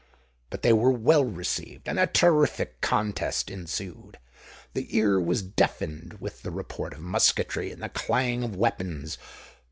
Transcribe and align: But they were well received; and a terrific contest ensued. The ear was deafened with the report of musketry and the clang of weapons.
But 0.49 0.63
they 0.63 0.73
were 0.73 0.89
well 0.89 1.23
received; 1.25 1.87
and 1.87 1.99
a 1.99 2.07
terrific 2.07 2.81
contest 2.81 3.51
ensued. 3.51 4.17
The 4.73 4.97
ear 4.97 5.19
was 5.19 5.43
deafened 5.43 6.17
with 6.19 6.41
the 6.41 6.49
report 6.49 6.93
of 6.95 7.01
musketry 7.01 7.71
and 7.71 7.83
the 7.83 7.89
clang 7.89 8.41
of 8.43 8.55
weapons. 8.55 9.19